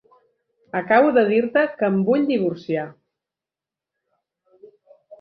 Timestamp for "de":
1.17-1.25